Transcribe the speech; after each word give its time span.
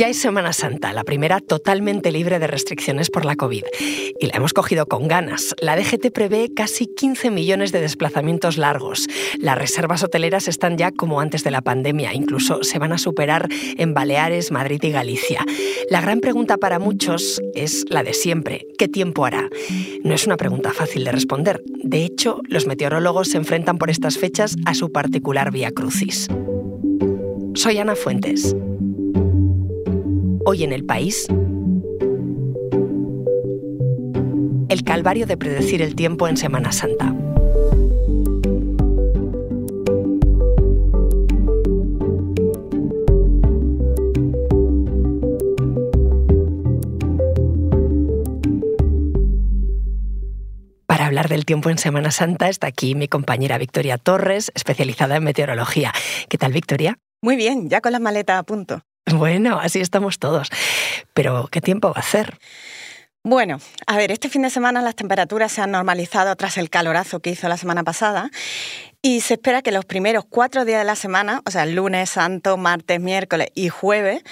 Ya 0.00 0.08
es 0.08 0.16
Semana 0.16 0.54
Santa, 0.54 0.94
la 0.94 1.04
primera 1.04 1.40
totalmente 1.40 2.10
libre 2.10 2.38
de 2.38 2.46
restricciones 2.46 3.10
por 3.10 3.26
la 3.26 3.36
COVID. 3.36 3.64
Y 4.18 4.26
la 4.28 4.32
hemos 4.32 4.54
cogido 4.54 4.86
con 4.86 5.08
ganas. 5.08 5.54
La 5.60 5.76
DGT 5.76 6.10
prevé 6.10 6.54
casi 6.54 6.86
15 6.86 7.30
millones 7.30 7.70
de 7.70 7.82
desplazamientos 7.82 8.56
largos. 8.56 9.08
Las 9.38 9.58
reservas 9.58 10.02
hoteleras 10.02 10.48
están 10.48 10.78
ya 10.78 10.90
como 10.90 11.20
antes 11.20 11.44
de 11.44 11.50
la 11.50 11.60
pandemia, 11.60 12.14
incluso 12.14 12.64
se 12.64 12.78
van 12.78 12.92
a 12.92 12.96
superar 12.96 13.46
en 13.76 13.92
Baleares, 13.92 14.50
Madrid 14.52 14.82
y 14.84 14.90
Galicia. 14.90 15.44
La 15.90 16.00
gran 16.00 16.20
pregunta 16.20 16.56
para 16.56 16.78
muchos 16.78 17.38
es 17.54 17.84
la 17.90 18.02
de 18.02 18.14
siempre. 18.14 18.68
¿Qué 18.78 18.88
tiempo 18.88 19.26
hará? 19.26 19.50
No 20.02 20.14
es 20.14 20.24
una 20.24 20.38
pregunta 20.38 20.72
fácil 20.72 21.04
de 21.04 21.12
responder. 21.12 21.62
De 21.66 22.06
hecho, 22.06 22.40
los 22.48 22.66
meteorólogos 22.66 23.28
se 23.28 23.36
enfrentan 23.36 23.76
por 23.76 23.90
estas 23.90 24.16
fechas 24.16 24.56
a 24.64 24.72
su 24.72 24.92
particular 24.92 25.50
vía 25.50 25.72
crucis. 25.72 26.26
Soy 27.52 27.76
Ana 27.76 27.96
Fuentes. 27.96 28.56
Hoy 30.42 30.64
en 30.64 30.72
el 30.72 30.86
país, 30.86 31.26
el 34.68 34.84
calvario 34.84 35.26
de 35.26 35.36
predecir 35.36 35.82
el 35.82 35.94
tiempo 35.94 36.28
en 36.28 36.38
Semana 36.38 36.72
Santa. 36.72 37.14
Para 50.86 51.06
hablar 51.06 51.28
del 51.28 51.44
tiempo 51.44 51.68
en 51.68 51.76
Semana 51.76 52.10
Santa 52.10 52.48
está 52.48 52.66
aquí 52.66 52.94
mi 52.94 53.08
compañera 53.08 53.58
Victoria 53.58 53.98
Torres, 53.98 54.50
especializada 54.54 55.16
en 55.16 55.24
meteorología. 55.24 55.92
¿Qué 56.30 56.38
tal, 56.38 56.52
Victoria? 56.52 56.98
Muy 57.22 57.36
bien, 57.36 57.68
ya 57.68 57.82
con 57.82 57.92
las 57.92 58.00
maletas 58.00 58.38
a 58.38 58.42
punto. 58.44 58.82
Bueno, 59.12 59.58
así 59.58 59.80
estamos 59.80 60.18
todos. 60.18 60.50
Pero, 61.14 61.48
¿qué 61.50 61.60
tiempo 61.60 61.88
va 61.88 61.96
a 61.96 62.00
hacer? 62.00 62.38
Bueno, 63.22 63.58
a 63.86 63.98
ver, 63.98 64.12
este 64.12 64.30
fin 64.30 64.42
de 64.42 64.50
semana 64.50 64.80
las 64.80 64.94
temperaturas 64.94 65.52
se 65.52 65.60
han 65.60 65.72
normalizado 65.72 66.34
tras 66.36 66.56
el 66.56 66.70
calorazo 66.70 67.20
que 67.20 67.28
hizo 67.28 67.48
la 67.48 67.58
semana 67.58 67.84
pasada 67.84 68.30
y 69.02 69.20
se 69.20 69.34
espera 69.34 69.60
que 69.60 69.72
los 69.72 69.84
primeros 69.84 70.24
cuatro 70.24 70.64
días 70.64 70.80
de 70.80 70.84
la 70.86 70.96
semana, 70.96 71.42
o 71.44 71.50
sea, 71.50 71.66
lunes, 71.66 72.08
santo, 72.08 72.56
martes, 72.56 72.98
miércoles 72.98 73.48
y 73.54 73.68
jueves, 73.68 74.22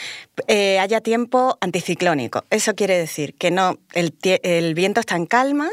eh, 0.46 0.78
haya 0.78 1.02
tiempo 1.02 1.58
anticiclónico. 1.60 2.44
Eso 2.48 2.74
quiere 2.74 2.96
decir 2.96 3.34
que 3.34 3.50
no, 3.50 3.78
el, 3.92 4.74
viento 4.74 5.00
está 5.00 5.16
en 5.16 5.26
calma, 5.26 5.68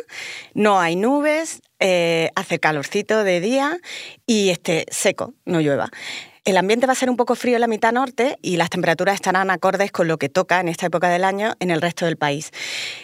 no 0.53 0.81
hay 0.81 0.97
nubes, 0.97 1.61
eh, 1.79 2.31
hace 2.35 2.59
calorcito 2.59 3.23
de 3.23 3.39
día 3.39 3.79
y 4.25 4.49
esté 4.49 4.85
seco, 4.91 5.33
no 5.45 5.61
llueva. 5.61 5.89
El 6.45 6.57
ambiente 6.57 6.85
va 6.85 6.93
a 6.93 6.95
ser 6.95 7.09
un 7.09 7.17
poco 7.17 7.33
frío 7.33 7.55
en 7.55 7.61
la 7.61 7.67
mitad 7.67 7.91
norte 7.91 8.37
y 8.43 8.57
las 8.57 8.69
temperaturas 8.69 9.15
estarán 9.15 9.49
acordes 9.49 9.91
con 9.91 10.07
lo 10.07 10.19
que 10.19 10.29
toca 10.29 10.59
en 10.59 10.67
esta 10.67 10.85
época 10.85 11.09
del 11.09 11.23
año 11.23 11.55
en 11.59 11.71
el 11.71 11.81
resto 11.81 12.05
del 12.05 12.17
país. 12.17 12.51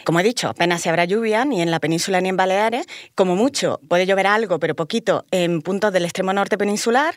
Como 0.05 0.19
he 0.19 0.23
dicho, 0.23 0.47
apenas 0.47 0.83
se 0.83 0.89
habrá 0.89 1.05
lluvia 1.05 1.43
ni 1.43 1.59
en 1.59 1.71
la 1.71 1.79
península 1.79 2.21
ni 2.21 2.29
en 2.29 2.37
Baleares. 2.37 2.85
Como 3.15 3.35
mucho, 3.35 3.79
puede 3.89 4.05
llover 4.05 4.27
algo, 4.27 4.59
pero 4.59 4.75
poquito, 4.75 5.25
en 5.31 5.63
puntos 5.63 5.91
del 5.91 6.03
extremo 6.03 6.33
norte 6.33 6.55
peninsular 6.55 7.15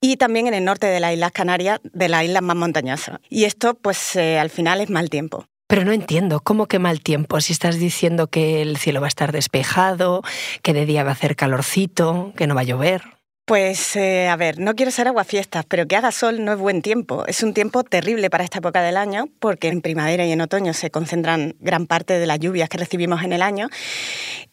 y 0.00 0.16
también 0.16 0.46
en 0.46 0.54
el 0.54 0.64
norte 0.64 0.86
de 0.86 1.00
las 1.00 1.12
Islas 1.12 1.32
Canarias, 1.32 1.80
de 1.82 2.08
las 2.08 2.24
islas 2.24 2.42
más 2.42 2.56
montañosas. 2.56 3.18
Y 3.28 3.44
esto, 3.44 3.74
pues 3.74 4.16
eh, 4.16 4.38
al 4.38 4.48
final 4.48 4.80
es 4.80 4.88
mal 4.88 5.10
tiempo. 5.10 5.44
Pero 5.66 5.84
no 5.84 5.92
entiendo, 5.92 6.40
¿cómo 6.40 6.64
que 6.64 6.78
mal 6.78 7.02
tiempo? 7.02 7.42
Si 7.42 7.52
estás 7.52 7.78
diciendo 7.78 8.28
que 8.28 8.62
el 8.62 8.78
cielo 8.78 9.02
va 9.02 9.06
a 9.06 9.08
estar 9.08 9.32
despejado, 9.32 10.22
que 10.62 10.72
de 10.72 10.86
día 10.86 11.04
va 11.04 11.10
a 11.10 11.12
hacer 11.12 11.36
calorcito, 11.36 12.32
que 12.38 12.46
no 12.46 12.54
va 12.54 12.62
a 12.62 12.64
llover. 12.64 13.17
Pues 13.48 13.96
eh, 13.96 14.28
a 14.28 14.36
ver, 14.36 14.58
no 14.58 14.74
quiero 14.74 14.90
ser 14.90 15.08
aguafiestas, 15.08 15.64
pero 15.64 15.88
que 15.88 15.96
haga 15.96 16.12
sol 16.12 16.44
no 16.44 16.52
es 16.52 16.58
buen 16.58 16.82
tiempo. 16.82 17.24
Es 17.26 17.42
un 17.42 17.54
tiempo 17.54 17.82
terrible 17.82 18.28
para 18.28 18.44
esta 18.44 18.58
época 18.58 18.82
del 18.82 18.98
año, 18.98 19.30
porque 19.40 19.68
en 19.68 19.80
primavera 19.80 20.26
y 20.26 20.32
en 20.32 20.42
otoño 20.42 20.74
se 20.74 20.90
concentran 20.90 21.56
gran 21.58 21.86
parte 21.86 22.18
de 22.18 22.26
las 22.26 22.40
lluvias 22.40 22.68
que 22.68 22.76
recibimos 22.76 23.22
en 23.22 23.32
el 23.32 23.40
año. 23.40 23.70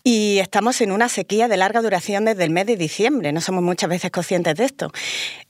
Y 0.01 0.37
estamos 0.39 0.79
en 0.79 0.93
una 0.93 1.09
sequía 1.09 1.49
de 1.49 1.57
larga 1.57 1.81
duración 1.81 2.23
desde 2.23 2.45
el 2.45 2.51
mes 2.51 2.67
de 2.67 2.77
diciembre. 2.77 3.33
No 3.33 3.41
somos 3.41 3.63
muchas 3.63 3.89
veces 3.89 4.11
conscientes 4.11 4.55
de 4.55 4.63
esto. 4.63 4.93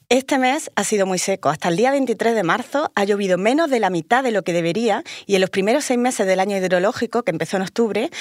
Este 0.09 0.37
mes 0.37 0.69
ha 0.75 0.83
sido 0.83 1.07
muy 1.07 1.17
seco. 1.17 1.49
Hasta 1.49 1.69
el 1.69 1.77
día 1.77 1.89
23 1.89 2.35
de 2.35 2.43
marzo 2.43 2.91
ha 2.93 3.03
llovido 3.05 3.39
menos 3.39 3.71
de 3.71 3.79
la 3.79 3.89
mitad 3.89 4.23
de 4.23 4.31
lo 4.31 4.43
que 4.43 4.53
debería 4.53 5.03
y 5.25 5.33
en 5.33 5.41
los 5.41 5.49
primeros 5.49 5.85
seis 5.85 5.99
meses 5.99 6.27
del 6.27 6.39
año 6.39 6.55
hidrológico, 6.57 7.23
que 7.23 7.31
empezó 7.31 7.57
en 7.57 7.63
octubre, 7.63 8.11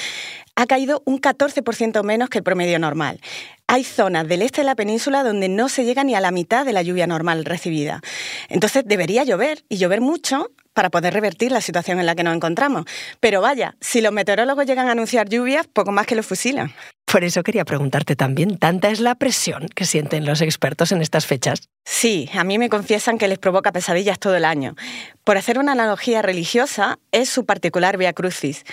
ha 0.57 0.67
caído 0.67 1.03
un 1.05 1.21
14% 1.21 2.03
menos 2.03 2.29
que 2.29 2.39
el 2.39 2.45
promedio 2.45 2.79
normal. 2.79 3.21
Hay 3.67 3.85
zonas 3.85 4.29
del 4.29 4.43
este 4.43 4.61
de 4.61 4.67
la 4.67 4.75
península 4.75 5.23
donde 5.23 5.49
no 5.49 5.69
se 5.69 5.85
llega 5.85 6.05
ni 6.05 6.15
a 6.15 6.21
la 6.21 6.31
mitad 6.31 6.65
de 6.67 6.73
la 6.73 6.83
lluvia 6.83 7.07
normal 7.07 7.45
recibida. 7.45 8.03
Entonces 8.49 8.85
debería 8.87 9.25
llover 9.25 9.65
y 9.69 9.79
llover 9.79 10.01
mucho 10.01 10.51
para 10.75 10.91
poder 10.91 11.15
revertir 11.15 11.53
la 11.53 11.61
situación 11.61 12.01
en 12.01 12.07
la 12.07 12.15
que 12.15 12.25
nos 12.25 12.35
encontramos. 12.35 12.85
Pero 13.21 13.41
vaya, 13.41 13.77
si 13.81 14.01
los 14.01 14.13
meteorólogos 14.13 14.67
llegan 14.67 14.89
a 14.89 14.93
anunciar 14.93 15.29
lluvias, 15.29 15.67
poco 15.67 15.93
más 15.93 16.07
que 16.07 16.17
lo 16.17 16.23
fusilan. 16.23 16.73
Por 17.05 17.23
eso 17.23 17.43
quería 17.43 17.65
preguntarte 17.65 18.17
también, 18.17 18.59
¿tanta 18.59 18.91
es 18.91 18.99
la 18.99 19.15
presión 19.15 19.69
que 19.69 19.85
sienten 19.85 20.27
los 20.27 20.41
expertos 20.41 20.91
en 20.91 21.01
estas 21.01 21.27
fechas? 21.27 21.69
Sí, 21.85 22.29
a 22.35 22.43
mí 22.43 22.59
me 22.59 22.69
confiesan 22.69 23.19
que 23.19 23.29
les 23.29 23.39
provoca 23.39 23.71
pesadillas 23.73 24.19
todo 24.19 24.35
el 24.35 24.45
año. 24.45 24.75
Por 25.23 25.37
hacer 25.37 25.59
una 25.59 25.73
analogía 25.73 26.23
religiosa, 26.23 26.99
es 27.13 27.29
su 27.29 27.47
particular 27.47 27.97
via 27.97 28.13
crucis 28.13 28.65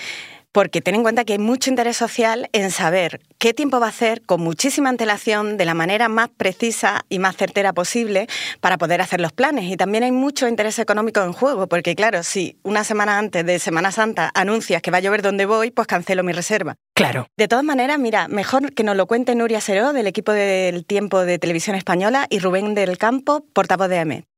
porque 0.51 0.81
ten 0.81 0.95
en 0.95 1.03
cuenta 1.03 1.25
que 1.25 1.33
hay 1.33 1.39
mucho 1.39 1.69
interés 1.69 1.97
social 1.97 2.49
en 2.53 2.71
saber 2.71 3.21
qué 3.37 3.53
tiempo 3.53 3.79
va 3.79 3.87
a 3.87 3.89
hacer 3.89 4.21
con 4.21 4.41
muchísima 4.41 4.89
antelación, 4.89 5.57
de 5.57 5.65
la 5.65 5.73
manera 5.73 6.09
más 6.09 6.29
precisa 6.29 7.05
y 7.09 7.19
más 7.19 7.37
certera 7.37 7.73
posible 7.73 8.27
para 8.59 8.77
poder 8.77 9.01
hacer 9.01 9.21
los 9.21 9.31
planes. 9.31 9.65
Y 9.65 9.77
también 9.77 10.03
hay 10.03 10.11
mucho 10.11 10.47
interés 10.47 10.79
económico 10.79 11.21
en 11.21 11.33
juego, 11.33 11.67
porque 11.67 11.95
claro, 11.95 12.23
si 12.23 12.57
una 12.63 12.83
semana 12.83 13.17
antes 13.17 13.45
de 13.45 13.59
Semana 13.59 13.91
Santa 13.91 14.31
anuncias 14.33 14.81
que 14.81 14.91
va 14.91 14.97
a 14.97 15.01
llover 15.01 15.21
donde 15.21 15.45
voy, 15.45 15.71
pues 15.71 15.87
cancelo 15.87 16.23
mi 16.23 16.33
reserva. 16.33 16.75
Claro. 16.93 17.27
De 17.37 17.47
todas 17.47 17.65
maneras, 17.65 17.97
mira, 17.99 18.27
mejor 18.27 18.73
que 18.73 18.83
nos 18.83 18.95
lo 18.95 19.07
cuente 19.07 19.35
Nuria 19.35 19.61
Seró, 19.61 19.93
del 19.93 20.07
equipo 20.07 20.31
del 20.31 20.85
Tiempo 20.85 21.25
de 21.25 21.39
Televisión 21.39 21.75
Española, 21.75 22.27
y 22.29 22.39
Rubén 22.39 22.75
del 22.75 22.97
Campo, 22.97 23.45
portavoz 23.53 23.89
de 23.89 23.99
AMET. 23.99 24.30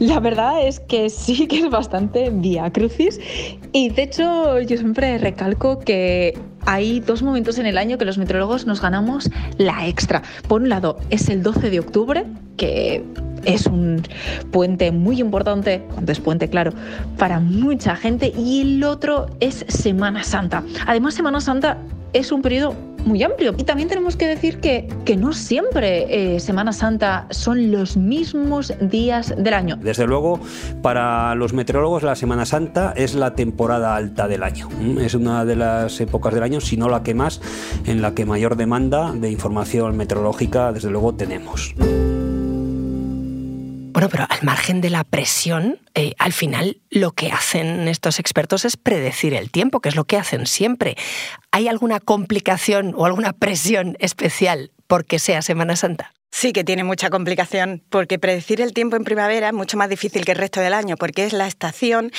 La 0.00 0.18
verdad 0.18 0.66
es 0.66 0.80
que 0.80 1.10
sí 1.10 1.46
que 1.46 1.58
es 1.60 1.70
bastante 1.70 2.30
vía 2.30 2.72
crucis 2.72 3.20
y 3.72 3.90
de 3.90 4.02
hecho 4.04 4.58
yo 4.60 4.78
siempre 4.78 5.18
recalco 5.18 5.78
que 5.78 6.38
hay 6.64 7.00
dos 7.00 7.22
momentos 7.22 7.58
en 7.58 7.66
el 7.66 7.76
año 7.76 7.98
que 7.98 8.06
los 8.06 8.16
meteorólogos 8.16 8.64
nos 8.64 8.80
ganamos 8.80 9.30
la 9.58 9.86
extra. 9.86 10.22
Por 10.48 10.62
un 10.62 10.70
lado 10.70 10.96
es 11.10 11.28
el 11.28 11.42
12 11.42 11.68
de 11.68 11.80
octubre, 11.80 12.24
que 12.56 13.04
es 13.44 13.66
un 13.66 14.02
puente 14.50 14.90
muy 14.90 15.20
importante, 15.20 15.82
cuando 15.92 16.12
es 16.12 16.20
puente, 16.20 16.48
claro, 16.48 16.72
para 17.18 17.38
mucha 17.38 17.94
gente, 17.94 18.32
y 18.34 18.62
el 18.62 18.84
otro 18.84 19.26
es 19.40 19.66
Semana 19.68 20.24
Santa. 20.24 20.62
Además, 20.86 21.14
Semana 21.14 21.40
Santa 21.40 21.78
es 22.12 22.32
un 22.32 22.42
periodo 22.42 22.74
muy 23.04 23.22
amplio. 23.22 23.54
Y 23.56 23.64
también 23.64 23.88
tenemos 23.88 24.16
que 24.16 24.26
decir 24.26 24.60
que, 24.60 24.88
que 25.04 25.16
no 25.16 25.32
siempre 25.32 26.34
eh, 26.34 26.40
Semana 26.40 26.72
Santa 26.72 27.26
son 27.30 27.72
los 27.72 27.96
mismos 27.96 28.72
días 28.80 29.34
del 29.36 29.54
año. 29.54 29.76
Desde 29.76 30.06
luego, 30.06 30.40
para 30.82 31.34
los 31.34 31.52
meteorólogos 31.52 32.02
la 32.02 32.14
Semana 32.14 32.44
Santa 32.46 32.92
es 32.96 33.14
la 33.14 33.34
temporada 33.34 33.96
alta 33.96 34.28
del 34.28 34.42
año. 34.42 34.68
Es 35.00 35.14
una 35.14 35.44
de 35.44 35.56
las 35.56 36.00
épocas 36.00 36.34
del 36.34 36.42
año, 36.42 36.60
si 36.60 36.76
no 36.76 36.88
la 36.88 37.02
que 37.02 37.14
más, 37.14 37.40
en 37.86 38.02
la 38.02 38.14
que 38.14 38.26
mayor 38.26 38.56
demanda 38.56 39.12
de 39.12 39.30
información 39.30 39.96
meteorológica, 39.96 40.72
desde 40.72 40.90
luego, 40.90 41.14
tenemos. 41.14 41.74
Bueno, 44.00 44.12
pero 44.12 44.24
al 44.30 44.42
margen 44.44 44.80
de 44.80 44.88
la 44.88 45.04
presión, 45.04 45.78
eh, 45.94 46.14
al 46.18 46.32
final 46.32 46.80
lo 46.88 47.12
que 47.12 47.32
hacen 47.32 47.86
estos 47.86 48.18
expertos 48.18 48.64
es 48.64 48.78
predecir 48.78 49.34
el 49.34 49.50
tiempo, 49.50 49.80
que 49.80 49.90
es 49.90 49.94
lo 49.94 50.06
que 50.06 50.16
hacen 50.16 50.46
siempre. 50.46 50.96
¿Hay 51.50 51.68
alguna 51.68 52.00
complicación 52.00 52.94
o 52.96 53.04
alguna 53.04 53.34
presión 53.34 53.98
especial 54.00 54.70
porque 54.86 55.18
sea 55.18 55.42
Semana 55.42 55.76
Santa? 55.76 56.14
Sí 56.32 56.52
que 56.52 56.62
tiene 56.62 56.84
mucha 56.84 57.10
complicación, 57.10 57.82
porque 57.90 58.20
predecir 58.20 58.60
el 58.60 58.72
tiempo 58.72 58.94
en 58.94 59.02
primavera 59.02 59.48
es 59.48 59.52
mucho 59.52 59.76
más 59.76 59.88
difícil 59.88 60.24
que 60.24 60.32
el 60.32 60.38
resto 60.38 60.60
del 60.60 60.74
año, 60.74 60.96
porque 60.96 61.24
es 61.24 61.32
la 61.32 61.48
estación 61.48 62.12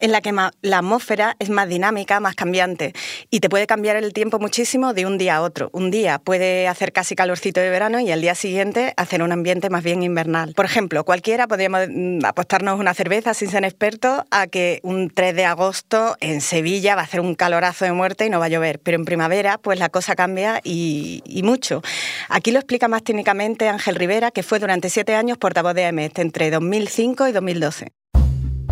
en 0.00 0.12
la 0.12 0.20
que 0.20 0.32
la 0.60 0.78
atmósfera 0.78 1.34
es 1.38 1.48
más 1.48 1.66
dinámica, 1.68 2.20
más 2.20 2.34
cambiante, 2.34 2.92
y 3.30 3.40
te 3.40 3.48
puede 3.48 3.66
cambiar 3.66 3.96
el 3.96 4.12
tiempo 4.12 4.38
muchísimo 4.38 4.92
de 4.92 5.06
un 5.06 5.16
día 5.16 5.36
a 5.36 5.42
otro. 5.42 5.70
Un 5.72 5.90
día 5.90 6.18
puede 6.18 6.68
hacer 6.68 6.92
casi 6.92 7.16
calorcito 7.16 7.60
de 7.60 7.70
verano 7.70 8.00
y 8.00 8.12
al 8.12 8.20
día 8.20 8.34
siguiente 8.34 8.92
hacer 8.98 9.22
un 9.22 9.32
ambiente 9.32 9.70
más 9.70 9.82
bien 9.82 10.02
invernal. 10.02 10.52
Por 10.54 10.66
ejemplo, 10.66 11.04
cualquiera 11.04 11.48
podríamos 11.48 11.88
mm, 11.88 12.24
apostarnos 12.24 12.78
una 12.78 12.92
cerveza 12.92 13.32
sin 13.32 13.50
ser 13.50 13.64
expertos 13.64 14.24
a 14.30 14.46
que 14.46 14.80
un 14.82 15.08
3 15.08 15.34
de 15.34 15.46
agosto 15.46 16.16
en 16.20 16.42
Sevilla 16.42 16.96
va 16.96 17.00
a 17.00 17.04
hacer 17.04 17.20
un 17.20 17.34
calorazo 17.34 17.86
de 17.86 17.92
muerte 17.92 18.26
y 18.26 18.30
no 18.30 18.40
va 18.40 18.46
a 18.46 18.50
llover, 18.50 18.78
pero 18.78 18.98
en 18.98 19.06
primavera 19.06 19.56
pues 19.56 19.78
la 19.78 19.88
cosa 19.88 20.14
cambia 20.14 20.60
y, 20.62 21.22
y 21.24 21.42
mucho. 21.42 21.80
Aquí 22.28 22.50
lo 22.50 22.58
explica 22.58 22.88
más 22.88 23.02
técnicamente 23.02 23.53
Ángel 23.62 23.94
Rivera, 23.94 24.30
que 24.30 24.42
fue 24.42 24.58
durante 24.58 24.90
siete 24.90 25.14
años 25.14 25.38
portavoz 25.38 25.74
de 25.74 25.86
AMET 25.86 26.18
entre 26.18 26.50
2005 26.50 27.28
y 27.28 27.32
2012. 27.32 27.92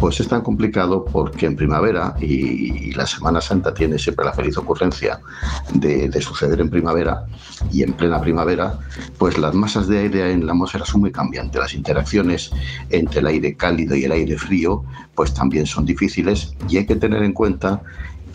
Pues 0.02 0.18
es 0.18 0.26
tan 0.26 0.40
complicado 0.40 1.04
porque 1.04 1.46
en 1.46 1.54
primavera, 1.54 2.16
y, 2.20 2.92
la 2.94 3.06
Semana 3.06 3.40
Santa 3.40 3.72
tiene 3.72 4.00
siempre 4.00 4.24
la 4.24 4.32
feliz 4.32 4.58
ocurrencia 4.58 5.20
de, 5.74 6.08
de, 6.08 6.20
suceder 6.20 6.60
en 6.60 6.70
primavera, 6.70 7.24
y 7.70 7.84
en 7.84 7.92
plena 7.92 8.20
primavera, 8.20 8.80
pues 9.16 9.38
las 9.38 9.54
masas 9.54 9.86
de 9.86 10.00
aire 10.00 10.32
en 10.32 10.44
la 10.44 10.52
atmósfera 10.52 10.84
son 10.84 11.02
muy 11.02 11.12
cambiantes. 11.12 11.60
Las 11.60 11.74
interacciones 11.74 12.50
entre 12.90 13.20
el 13.20 13.28
aire 13.28 13.56
cálido 13.56 13.94
y 13.94 14.02
el 14.02 14.10
aire 14.10 14.36
frío, 14.36 14.82
pues 15.14 15.34
también 15.34 15.66
son 15.66 15.86
difíciles, 15.86 16.56
y 16.68 16.78
hay 16.78 16.86
que 16.86 16.96
tener 16.96 17.22
en 17.22 17.32
cuenta 17.32 17.80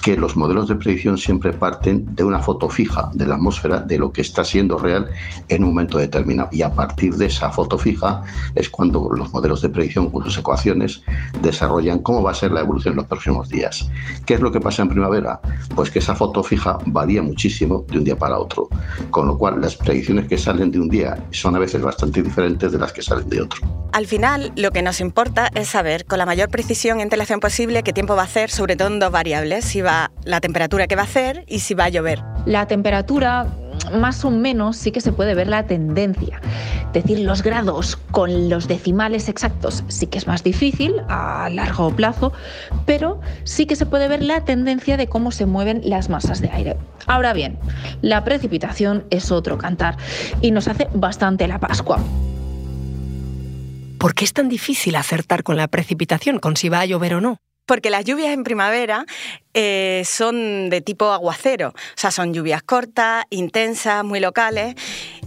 que 0.02 0.16
los 0.16 0.36
modelos 0.36 0.68
de 0.68 0.76
predicción 0.76 1.18
siempre 1.18 1.54
parten 1.54 2.16
de 2.16 2.24
una 2.24 2.40
foto 2.40 2.70
fija 2.70 3.10
de 3.14 3.26
la 3.26 3.36
atmósfera, 3.36 3.80
de 3.80 3.98
lo 3.98 4.12
que 4.12 4.22
está 4.22 4.44
siendo 4.44 4.78
real 4.78 5.10
en 5.50 5.64
un 5.64 5.70
momento 5.70 5.98
determinado. 5.98 6.50
Y 6.52 6.62
a 6.62 6.74
partir 6.74 7.16
de 7.16 7.26
esa 7.26 7.50
foto 7.52 7.78
fija 7.78 8.24
es 8.56 8.70
cuando 8.70 9.10
los 9.12 9.32
modelos 9.34 9.62
de 9.62 9.70
predicción 9.70 10.10
con 10.10 10.24
sus 10.24 10.38
ecuaciones 10.38 11.02
desarrollan 11.42 12.00
cómo 12.00 12.24
va 12.24 12.32
a 12.32 12.36
ser 12.36 12.52
la 12.52 12.62
evolución 12.62 12.94
en 12.94 12.98
los 12.98 13.08
próximos 13.08 13.50
días. 13.50 13.90
¿Qué 14.26 14.36
es 14.36 14.42
lo 14.42 14.52
que 14.52 14.60
pasa 14.60 14.82
en 14.82 14.90
primavera? 14.90 15.40
Pues 15.76 15.92
que 15.92 16.00
esa 16.00 16.16
foto 16.16 16.44
fija 16.44 16.78
varía 16.86 17.22
muchísimo 17.22 17.86
de 17.90 17.98
un 17.98 18.04
día 18.04 18.18
para 18.18 18.38
otro, 18.38 18.70
con 19.12 19.28
lo 19.28 19.38
cual 19.38 19.62
las 19.62 19.76
predicciones 19.76 20.28
que 20.28 20.38
salen 20.38 20.72
de 20.72 20.80
un 20.80 20.90
día 20.90 21.18
son 21.32 21.56
a 21.56 21.60
veces 21.60 21.82
bastante 21.82 22.22
diferentes 22.22 22.72
de 22.72 22.78
las 22.78 22.94
que 22.94 23.02
salen 23.02 23.30
de 23.30 23.42
otro. 23.42 23.62
Al 23.94 24.06
final, 24.06 24.52
lo 24.56 24.72
que 24.72 24.82
nos 24.82 25.00
importa 25.00 25.50
es 25.56 25.70
saber 25.70 26.06
con 26.06 26.20
la 26.20 26.26
mayor 26.26 26.50
precisión 26.50 27.00
y 27.00 27.02
antelación 27.02 27.40
posible 27.40 27.84
qué 27.84 27.94
tiempo 27.94 28.16
va 28.16 28.24
a 28.24 28.26
hacer, 28.26 28.50
sobre 28.50 28.76
todo 28.76 28.90
en 28.90 29.00
dos 29.00 29.12
variables, 29.12 29.66
si 29.66 29.82
va 29.88 30.12
la 30.26 30.42
temperatura 30.42 30.88
que 30.88 30.96
va 30.96 31.04
a 31.04 31.06
hacer 31.06 31.46
y 31.48 31.60
si 31.60 31.74
va 31.74 31.86
a 31.86 31.90
llover. 31.90 32.22
La 32.46 32.68
temperatura 32.68 33.48
más 33.94 34.26
o 34.26 34.32
menos 34.32 34.78
sí 34.78 34.92
que 34.92 35.02
se 35.02 35.12
puede 35.12 35.34
ver 35.34 35.48
la 35.48 35.66
tendencia. 35.66 36.42
Decir 36.94 37.20
los 37.20 37.44
grados 37.44 37.98
con 38.12 38.50
los 38.50 38.68
decimales 38.68 39.30
exactos 39.30 39.84
sí 39.88 40.08
que 40.08 40.18
es 40.18 40.28
más 40.28 40.44
difícil 40.44 40.96
a 41.08 41.50
largo 41.52 41.96
plazo, 41.96 42.34
pero 42.86 43.20
sí 43.44 43.66
que 43.66 43.76
se 43.76 43.86
puede 43.86 44.08
ver 44.08 44.24
la 44.24 44.44
tendencia 44.46 44.98
de 44.98 45.08
cómo 45.08 45.32
se 45.32 45.46
mueven 45.46 45.82
las 45.84 46.10
masas 46.10 46.42
de 46.42 46.50
aire. 46.50 46.78
Ahora 47.06 47.34
bien, 47.34 47.58
la 48.02 48.24
precipitación 48.24 49.06
es 49.10 49.32
otro 49.32 49.58
cantar 49.58 49.98
y 50.42 50.52
nos 50.52 50.68
hace 50.68 50.88
bastante 50.94 51.48
la 51.48 51.60
Pascua. 51.60 52.00
¿Por 54.00 54.14
qué 54.14 54.26
es 54.26 54.34
tan 54.34 54.48
difícil 54.48 54.96
acertar 54.96 55.44
con 55.44 55.58
la 55.58 55.68
precipitación, 55.68 56.40
con 56.40 56.56
si 56.56 56.70
va 56.70 56.82
a 56.82 56.86
llover 56.86 57.16
o 57.16 57.22
no? 57.22 57.40
Porque 57.68 57.92
las 57.92 58.04
lluvias 58.04 58.30
en 58.30 58.44
primavera 58.44 59.06
eh, 59.54 60.02
son 60.06 60.72
de 60.72 60.82
tipo 60.82 61.12
aguacero, 61.12 61.70
o 61.70 61.74
sea, 61.96 62.10
son 62.10 62.34
lluvias 62.34 62.64
cortas, 62.64 63.26
intensas, 63.30 64.04
muy 64.04 64.20
locales, 64.20 64.74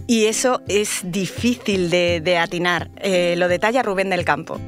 y 0.07 0.25
eso 0.25 0.61
es 0.67 1.01
difícil 1.03 1.89
de, 1.89 2.37
atinar. 2.37 2.89
Eh, 2.97 3.35
lo 3.37 3.47
detalla 3.47 3.83
Rubén 3.83 4.09
del 4.09 4.25
Campo. 4.25 4.59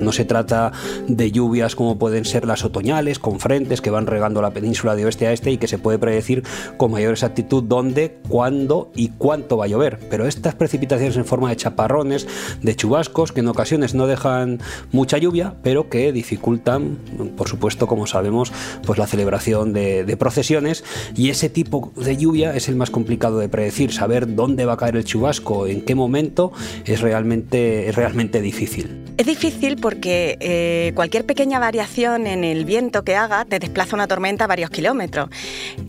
No 0.00 0.12
se 0.12 0.24
trata 0.24 0.72
de 1.06 1.30
lluvias 1.30 1.74
como 1.74 1.98
pueden 1.98 2.24
ser 2.24 2.44
las 2.46 2.64
otoñales, 2.64 3.18
con 3.18 3.40
frentes 3.40 3.80
que 3.80 3.90
van 3.90 4.06
regando 4.06 4.42
la 4.42 4.50
península 4.50 4.94
de 4.94 5.04
oeste 5.04 5.26
a 5.26 5.32
este 5.32 5.50
y 5.50 5.58
que 5.58 5.68
se 5.68 5.78
puede 5.78 5.98
predecir 5.98 6.44
con 6.76 6.92
mayor 6.92 7.12
exactitud 7.12 7.64
dónde, 7.64 8.18
cuándo 8.28 8.90
y 8.94 9.08
cuánto 9.08 9.56
va 9.56 9.64
a 9.64 9.68
llover. 9.68 9.98
Pero 10.10 10.26
estas 10.26 10.54
precipitaciones 10.54 11.16
en 11.16 11.24
forma 11.24 11.50
de 11.50 11.56
chaparrones, 11.56 12.26
de 12.62 12.76
chubascos, 12.76 13.32
que 13.32 13.40
en 13.40 13.48
ocasiones 13.48 13.94
no 13.94 14.06
dejan 14.06 14.60
mucha 14.92 15.18
lluvia, 15.18 15.54
pero 15.62 15.88
que 15.88 16.12
dificultan, 16.12 16.98
por 17.36 17.48
supuesto, 17.48 17.86
como 17.86 18.06
sabemos, 18.06 18.52
pues 18.86 18.98
la 18.98 19.06
celebración 19.06 19.72
de, 19.72 20.16
procesiones. 20.18 20.84
Y 21.14 21.30
ese 21.30 21.48
tipo 21.48 21.92
de 21.96 22.16
lluvia 22.16 22.54
es 22.54 22.68
el 22.68 22.76
más 22.76 22.90
complicado 22.90 23.38
de 23.38 23.48
predecir. 23.48 23.92
Saber 23.92 24.34
dónde 24.34 24.64
va 24.64 24.74
a 24.74 24.76
caer 24.76 24.96
el 24.96 25.04
chubasco, 25.04 25.66
en 25.66 25.82
qué 25.82 25.94
momento, 25.94 26.52
es 26.84 27.00
realmente, 27.00 27.88
es 27.88 27.94
realmente 27.94 28.40
difícil. 28.40 29.04
Es 29.16 29.26
difícil 29.26 29.76
porque 29.88 30.36
eh, 30.40 30.92
cualquier 30.94 31.24
pequeña 31.24 31.58
variación 31.58 32.26
en 32.26 32.44
el 32.44 32.66
viento 32.66 33.04
que 33.04 33.16
haga 33.16 33.46
te 33.46 33.58
desplaza 33.58 33.96
una 33.96 34.06
tormenta 34.06 34.46
varios 34.46 34.68
kilómetros. 34.68 35.30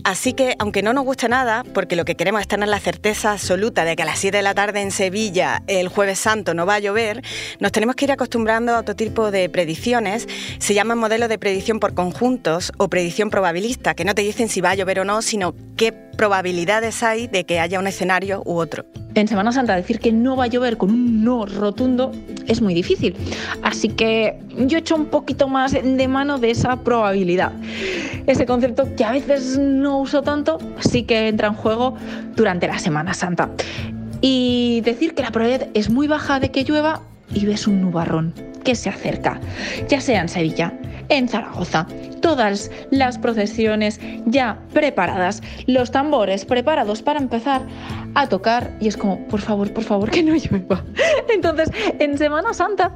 Así 0.04 0.32
que, 0.32 0.56
aunque 0.58 0.82
no 0.82 0.94
nos 0.94 1.04
guste 1.04 1.28
nada, 1.28 1.64
porque 1.74 1.96
lo 1.96 2.06
que 2.06 2.14
queremos 2.14 2.40
es 2.40 2.48
tener 2.48 2.70
la 2.70 2.80
certeza 2.80 3.32
absoluta 3.32 3.84
de 3.84 3.96
que 3.96 4.02
a 4.04 4.06
las 4.06 4.18
7 4.18 4.38
de 4.38 4.42
la 4.42 4.54
tarde 4.54 4.80
en 4.80 4.90
Sevilla, 4.90 5.62
el 5.66 5.88
jueves 5.88 6.18
santo, 6.18 6.54
no 6.54 6.64
va 6.64 6.76
a 6.76 6.78
llover, 6.78 7.22
nos 7.58 7.72
tenemos 7.72 7.94
que 7.94 8.06
ir 8.06 8.12
acostumbrando 8.12 8.74
a 8.74 8.78
otro 8.78 8.96
tipo 8.96 9.30
de 9.30 9.50
predicciones. 9.50 10.26
Se 10.58 10.72
llaman 10.72 10.96
modelos 10.96 11.28
de 11.28 11.38
predicción 11.38 11.78
por 11.78 11.92
conjuntos 11.92 12.72
o 12.78 12.88
predicción 12.88 13.28
probabilista, 13.28 13.92
que 13.92 14.06
no 14.06 14.14
te 14.14 14.22
dicen 14.22 14.48
si 14.48 14.62
va 14.62 14.70
a 14.70 14.76
llover 14.76 15.00
o 15.00 15.04
no, 15.04 15.20
sino 15.20 15.54
qué 15.76 15.92
probabilidades 16.20 17.02
hay 17.02 17.28
de 17.28 17.44
que 17.44 17.60
haya 17.60 17.78
un 17.80 17.86
escenario 17.86 18.42
u 18.44 18.58
otro. 18.58 18.84
En 19.14 19.26
Semana 19.26 19.52
Santa 19.52 19.74
decir 19.74 20.00
que 20.00 20.12
no 20.12 20.36
va 20.36 20.44
a 20.44 20.46
llover 20.48 20.76
con 20.76 20.90
un 20.90 21.24
no 21.24 21.46
rotundo 21.46 22.12
es 22.46 22.60
muy 22.60 22.74
difícil. 22.74 23.16
Así 23.62 23.88
que 23.88 24.38
yo 24.58 24.76
echo 24.76 24.96
un 24.96 25.06
poquito 25.06 25.48
más 25.48 25.72
de 25.72 26.08
mano 26.08 26.36
de 26.36 26.50
esa 26.50 26.76
probabilidad. 26.76 27.52
Ese 28.26 28.44
concepto 28.44 28.94
que 28.96 29.04
a 29.04 29.12
veces 29.12 29.56
no 29.58 29.98
uso 29.98 30.20
tanto, 30.20 30.58
sí 30.80 31.04
que 31.04 31.28
entra 31.28 31.48
en 31.48 31.54
juego 31.54 31.96
durante 32.36 32.66
la 32.66 32.78
Semana 32.78 33.14
Santa. 33.14 33.48
Y 34.20 34.82
decir 34.84 35.14
que 35.14 35.22
la 35.22 35.30
probabilidad 35.30 35.68
es 35.72 35.88
muy 35.88 36.06
baja 36.06 36.38
de 36.38 36.50
que 36.50 36.64
llueva 36.64 37.00
y 37.32 37.46
ves 37.46 37.66
un 37.66 37.80
nubarrón 37.80 38.34
que 38.62 38.74
se 38.74 38.90
acerca, 38.90 39.40
ya 39.88 40.02
sea 40.02 40.20
en 40.20 40.28
Sevilla, 40.28 40.74
en 41.10 41.28
Zaragoza. 41.28 41.86
Todas 42.22 42.70
las 42.90 43.18
procesiones 43.18 44.00
ya 44.26 44.58
preparadas, 44.72 45.42
los 45.66 45.90
tambores 45.90 46.44
preparados 46.44 47.02
para 47.02 47.18
empezar 47.18 47.62
a 48.14 48.28
tocar 48.28 48.72
y 48.80 48.88
es 48.88 48.96
como, 48.96 49.26
por 49.28 49.40
favor, 49.40 49.72
por 49.72 49.84
favor, 49.84 50.10
que 50.10 50.22
no 50.22 50.34
llueva. 50.34 50.84
Entonces, 51.34 51.70
en 51.98 52.16
Semana 52.16 52.54
Santa, 52.54 52.92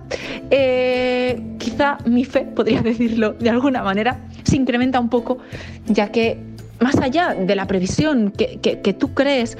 eh, 0.50 1.42
quizá 1.58 1.98
mi 2.06 2.24
fe, 2.24 2.42
podría 2.42 2.80
decirlo 2.80 3.32
de 3.32 3.50
alguna 3.50 3.82
manera, 3.82 4.20
se 4.44 4.56
incrementa 4.56 4.98
un 5.00 5.08
poco, 5.08 5.38
ya 5.86 6.08
que 6.08 6.38
más 6.80 6.96
allá 6.96 7.34
de 7.34 7.54
la 7.54 7.66
previsión 7.66 8.30
que, 8.30 8.58
que, 8.60 8.92
tú 8.92 9.14
crees, 9.14 9.56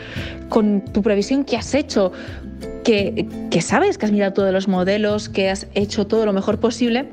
con 0.49 0.81
tu 0.81 1.03
previsión 1.03 1.45
que 1.45 1.57
has 1.57 1.75
hecho, 1.75 2.13
que, 2.83 3.27
que, 3.51 3.63
sabes 3.63 3.99
que 3.99 4.07
has 4.07 4.13
mirado 4.13 4.33
todos 4.33 4.53
los 4.53 4.69
modelos, 4.69 5.29
que 5.29 5.49
has 5.49 5.67
hecho 5.75 6.07
todo 6.07 6.27
lo 6.27 6.33
mejor 6.33 6.59
posible, 6.59 7.09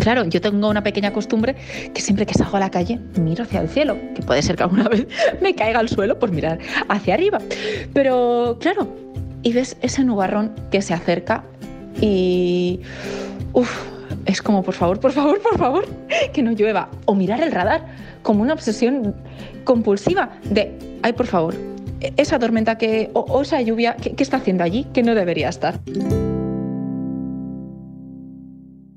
Claro, 0.00 0.24
yo 0.24 0.40
tengo 0.40 0.68
una 0.68 0.82
pequeña 0.82 1.12
costumbre 1.12 1.56
que 1.92 2.00
siempre 2.00 2.26
que 2.26 2.34
salgo 2.34 2.56
a 2.56 2.60
la 2.60 2.70
calle 2.70 2.98
miro 3.16 3.44
hacia 3.44 3.60
el 3.60 3.68
cielo, 3.68 3.96
que 4.14 4.22
puede 4.22 4.42
ser 4.42 4.56
que 4.56 4.62
alguna 4.62 4.88
vez 4.88 5.06
me 5.40 5.54
caiga 5.54 5.80
al 5.80 5.88
suelo 5.88 6.18
por 6.18 6.30
mirar 6.30 6.58
hacia 6.88 7.14
arriba. 7.14 7.38
Pero 7.92 8.58
claro, 8.60 8.88
y 9.42 9.52
ves 9.52 9.76
ese 9.82 10.04
nubarrón 10.04 10.54
que 10.70 10.82
se 10.82 10.94
acerca 10.94 11.44
y... 12.00 12.80
Uf, 13.52 13.70
es 14.26 14.42
como, 14.42 14.62
por 14.62 14.74
favor, 14.74 15.00
por 15.00 15.12
favor, 15.12 15.40
por 15.40 15.58
favor, 15.58 15.88
que 16.32 16.42
no 16.42 16.52
llueva. 16.52 16.88
O 17.04 17.14
mirar 17.14 17.40
el 17.42 17.52
radar 17.52 17.86
como 18.22 18.42
una 18.42 18.52
obsesión 18.52 19.14
compulsiva 19.64 20.30
de, 20.44 20.72
ay, 21.02 21.12
por 21.12 21.26
favor, 21.26 21.54
esa 22.16 22.38
tormenta 22.38 22.78
que, 22.78 23.10
o, 23.12 23.42
esa 23.42 23.60
lluvia, 23.60 23.96
¿qué, 23.96 24.12
¿qué 24.12 24.22
está 24.22 24.38
haciendo 24.38 24.64
allí? 24.64 24.86
Que 24.92 25.02
no 25.02 25.14
debería 25.14 25.48
estar. 25.48 25.80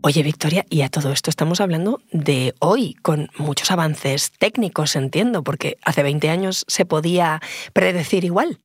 Oye, 0.05 0.21
Victoria, 0.21 0.65
y 0.69 0.81
a 0.81 0.89
todo 0.89 1.13
esto 1.13 1.29
estamos 1.29 1.61
hablando 1.61 2.01
de 2.11 2.53
hoy, 2.59 2.93
con 3.01 3.29
muchos 3.37 3.71
avances 3.71 4.33
técnicos, 4.37 4.97
entiendo, 4.97 5.45
porque 5.45 5.77
hace 5.85 6.03
20 6.03 6.29
años 6.29 6.65
se 6.67 6.85
podía 6.85 7.39
predecir 7.71 8.25
igual. 8.25 8.59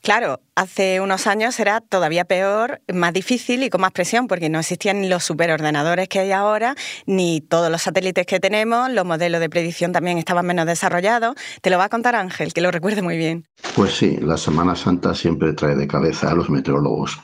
Claro, 0.00 0.38
hace 0.54 1.00
unos 1.00 1.26
años 1.26 1.58
era 1.58 1.80
todavía 1.80 2.24
peor, 2.24 2.82
más 2.94 3.12
difícil 3.12 3.64
y 3.64 3.68
con 3.68 3.80
más 3.80 3.90
presión, 3.90 4.28
porque 4.28 4.48
no 4.48 4.60
existían 4.60 5.00
ni 5.00 5.08
los 5.08 5.24
superordenadores 5.24 6.08
que 6.08 6.20
hay 6.20 6.30
ahora, 6.30 6.76
ni 7.04 7.40
todos 7.40 7.68
los 7.68 7.82
satélites 7.82 8.24
que 8.24 8.38
tenemos, 8.38 8.88
los 8.88 9.04
modelos 9.04 9.40
de 9.40 9.50
predicción 9.50 9.90
también 9.90 10.18
estaban 10.18 10.46
menos 10.46 10.66
desarrollados. 10.66 11.34
Te 11.62 11.70
lo 11.70 11.78
va 11.78 11.86
a 11.86 11.88
contar 11.88 12.14
Ángel, 12.14 12.52
que 12.52 12.60
lo 12.60 12.70
recuerde 12.70 13.02
muy 13.02 13.16
bien. 13.16 13.44
Pues 13.74 13.94
sí, 13.94 14.18
la 14.20 14.36
Semana 14.36 14.76
Santa 14.76 15.16
siempre 15.16 15.52
trae 15.52 15.74
de 15.74 15.88
cabeza 15.88 16.30
a 16.30 16.34
los 16.34 16.48
meteorólogos. 16.48 17.18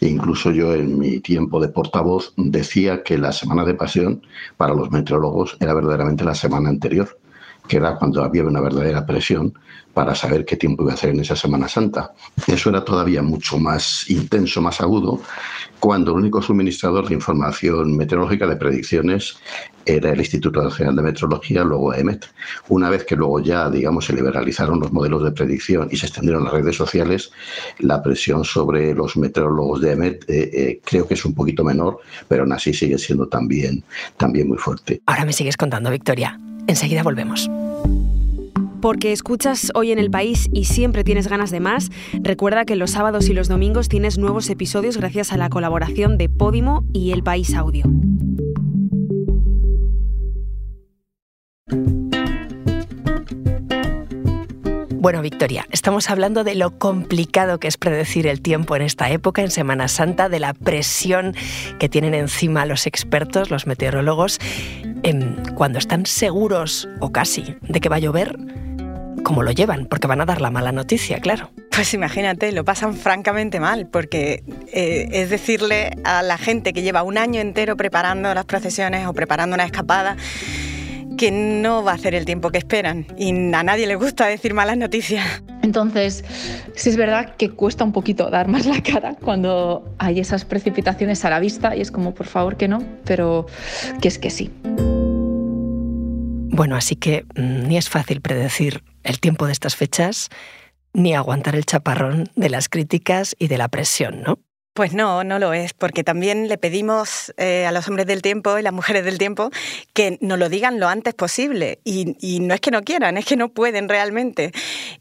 E 0.00 0.06
incluso 0.06 0.52
yo 0.52 0.72
en 0.72 0.96
mi 0.96 1.18
tiempo 1.18 1.60
de 1.60 1.68
portavoz 1.68 2.32
decía 2.36 3.02
que 3.02 3.07
la 3.16 3.32
Semana 3.32 3.64
de 3.64 3.74
Pasión 3.74 4.22
para 4.56 4.74
los 4.74 4.90
meteorólogos 4.90 5.56
era 5.60 5.72
verdaderamente 5.72 6.24
la 6.24 6.34
semana 6.34 6.68
anterior 6.68 7.18
que 7.68 7.76
era 7.76 7.96
cuando 7.96 8.24
había 8.24 8.44
una 8.44 8.60
verdadera 8.60 9.06
presión 9.06 9.52
para 9.94 10.14
saber 10.14 10.44
qué 10.44 10.56
tiempo 10.56 10.84
iba 10.84 10.92
a 10.92 10.94
hacer 10.94 11.10
en 11.10 11.20
esa 11.20 11.34
Semana 11.34 11.68
Santa. 11.68 12.12
Eso 12.46 12.70
era 12.70 12.84
todavía 12.84 13.20
mucho 13.20 13.58
más 13.58 14.08
intenso, 14.08 14.60
más 14.60 14.80
agudo, 14.80 15.20
cuando 15.80 16.12
el 16.12 16.18
único 16.18 16.40
suministrador 16.40 17.08
de 17.08 17.14
información 17.14 17.96
meteorológica 17.96 18.46
de 18.46 18.56
predicciones 18.56 19.38
era 19.84 20.12
el 20.12 20.18
Instituto 20.20 20.62
Nacional 20.62 20.96
de 20.96 21.02
Meteorología, 21.02 21.64
luego 21.64 21.94
EMET. 21.94 22.26
Una 22.68 22.90
vez 22.90 23.04
que 23.04 23.16
luego 23.16 23.40
ya, 23.40 23.68
digamos, 23.70 24.04
se 24.04 24.12
liberalizaron 24.12 24.78
los 24.78 24.92
modelos 24.92 25.24
de 25.24 25.32
predicción 25.32 25.88
y 25.90 25.96
se 25.96 26.06
extendieron 26.06 26.44
las 26.44 26.52
redes 26.52 26.76
sociales, 26.76 27.32
la 27.78 28.02
presión 28.02 28.44
sobre 28.44 28.94
los 28.94 29.16
meteorólogos 29.16 29.80
de 29.80 29.92
EMET 29.92 30.24
eh, 30.28 30.50
eh, 30.52 30.80
creo 30.84 31.08
que 31.08 31.14
es 31.14 31.24
un 31.24 31.34
poquito 31.34 31.64
menor, 31.64 31.98
pero 32.28 32.42
aún 32.42 32.52
así 32.52 32.72
sigue 32.72 32.98
siendo 32.98 33.26
también, 33.26 33.82
también 34.16 34.46
muy 34.46 34.58
fuerte. 34.58 35.00
Ahora 35.06 35.24
me 35.24 35.32
sigues 35.32 35.56
contando, 35.56 35.90
Victoria. 35.90 36.38
Enseguida 36.68 37.02
volvemos 37.02 37.50
porque 38.80 39.12
escuchas 39.12 39.70
hoy 39.74 39.92
en 39.92 39.98
el 39.98 40.10
país 40.10 40.48
y 40.52 40.64
siempre 40.64 41.04
tienes 41.04 41.28
ganas 41.28 41.50
de 41.50 41.60
más, 41.60 41.90
recuerda 42.22 42.64
que 42.64 42.76
los 42.76 42.92
sábados 42.92 43.28
y 43.28 43.34
los 43.34 43.48
domingos 43.48 43.88
tienes 43.88 44.18
nuevos 44.18 44.50
episodios 44.50 44.96
gracias 44.96 45.32
a 45.32 45.36
la 45.36 45.48
colaboración 45.48 46.18
de 46.18 46.28
Podimo 46.28 46.84
y 46.92 47.12
El 47.12 47.22
País 47.22 47.54
Audio. 47.54 47.84
Bueno, 55.00 55.22
Victoria, 55.22 55.64
estamos 55.70 56.10
hablando 56.10 56.44
de 56.44 56.54
lo 56.54 56.76
complicado 56.76 57.58
que 57.58 57.68
es 57.68 57.78
predecir 57.78 58.26
el 58.26 58.42
tiempo 58.42 58.76
en 58.76 58.82
esta 58.82 59.08
época, 59.10 59.40
en 59.40 59.50
Semana 59.50 59.88
Santa, 59.88 60.28
de 60.28 60.38
la 60.38 60.52
presión 60.52 61.34
que 61.78 61.88
tienen 61.88 62.14
encima 62.14 62.66
los 62.66 62.86
expertos, 62.86 63.50
los 63.50 63.66
meteorólogos, 63.66 64.38
em, 65.04 65.36
cuando 65.54 65.78
están 65.78 66.04
seguros, 66.04 66.88
o 67.00 67.10
casi, 67.10 67.56
de 67.62 67.80
que 67.80 67.88
va 67.88 67.96
a 67.96 68.00
llover 68.00 68.36
¿cómo 69.28 69.42
lo 69.42 69.50
llevan? 69.52 69.84
Porque 69.84 70.06
van 70.06 70.22
a 70.22 70.24
dar 70.24 70.40
la 70.40 70.50
mala 70.50 70.72
noticia, 70.72 71.20
claro. 71.20 71.50
Pues 71.70 71.92
imagínate, 71.92 72.50
lo 72.52 72.64
pasan 72.64 72.96
francamente 72.96 73.60
mal, 73.60 73.86
porque 73.86 74.42
eh, 74.72 75.06
es 75.12 75.28
decirle 75.28 75.90
a 76.04 76.22
la 76.22 76.38
gente 76.38 76.72
que 76.72 76.80
lleva 76.80 77.02
un 77.02 77.18
año 77.18 77.38
entero 77.38 77.76
preparando 77.76 78.32
las 78.32 78.46
procesiones 78.46 79.06
o 79.06 79.12
preparando 79.12 79.52
una 79.52 79.64
escapada, 79.64 80.16
que 81.18 81.30
no 81.30 81.84
va 81.84 81.92
a 81.92 81.94
hacer 81.96 82.14
el 82.14 82.24
tiempo 82.24 82.48
que 82.50 82.56
esperan 82.56 83.06
y 83.18 83.30
a 83.52 83.62
nadie 83.62 83.86
le 83.86 83.96
gusta 83.96 84.24
decir 84.24 84.54
malas 84.54 84.78
noticias. 84.78 85.42
Entonces, 85.62 86.24
sí 86.74 86.88
es 86.88 86.96
verdad 86.96 87.36
que 87.36 87.50
cuesta 87.50 87.84
un 87.84 87.92
poquito 87.92 88.30
dar 88.30 88.48
más 88.48 88.64
la 88.64 88.82
cara 88.82 89.14
cuando 89.22 89.94
hay 89.98 90.20
esas 90.20 90.46
precipitaciones 90.46 91.22
a 91.26 91.30
la 91.30 91.38
vista 91.38 91.76
y 91.76 91.82
es 91.82 91.90
como, 91.90 92.14
por 92.14 92.28
favor, 92.28 92.56
que 92.56 92.66
no, 92.66 92.82
pero 93.04 93.44
que 94.00 94.08
es 94.08 94.18
que 94.18 94.30
sí. 94.30 94.50
Bueno, 96.58 96.76
así 96.76 96.96
que 96.96 97.26
mm, 97.36 97.68
ni 97.68 97.76
es 97.76 97.90
fácil 97.90 98.22
predecir 98.22 98.82
el 99.02 99.20
tiempo 99.20 99.46
de 99.46 99.52
estas 99.52 99.76
fechas, 99.76 100.28
ni 100.92 101.14
aguantar 101.14 101.54
el 101.54 101.64
chaparrón 101.64 102.30
de 102.34 102.48
las 102.48 102.68
críticas 102.68 103.36
y 103.38 103.48
de 103.48 103.58
la 103.58 103.68
presión, 103.68 104.22
¿no? 104.22 104.38
Pues 104.78 104.94
no, 104.94 105.24
no 105.24 105.40
lo 105.40 105.54
es, 105.54 105.72
porque 105.72 106.04
también 106.04 106.46
le 106.46 106.56
pedimos 106.56 107.34
eh, 107.36 107.66
a 107.66 107.72
los 107.72 107.88
hombres 107.88 108.06
del 108.06 108.22
tiempo 108.22 108.60
y 108.60 108.62
las 108.62 108.72
mujeres 108.72 109.04
del 109.04 109.18
tiempo 109.18 109.50
que 109.92 110.18
nos 110.20 110.38
lo 110.38 110.48
digan 110.48 110.78
lo 110.78 110.86
antes 110.86 111.14
posible. 111.14 111.80
Y, 111.82 112.38
no 112.38 112.54
es 112.54 112.60
que 112.60 112.70
no 112.70 112.82
quieran, 112.82 113.16
es 113.16 113.24
que 113.24 113.34
no 113.34 113.48
pueden 113.48 113.88
realmente. 113.88 114.52